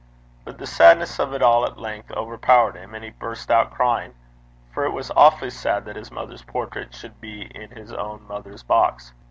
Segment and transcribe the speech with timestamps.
[0.45, 4.15] But the sadness of it all at length overpowered him, and he burst out crying.
[4.73, 8.63] For it was awfully sad that his mother's portrait should be in his own mother's
[8.63, 9.13] box.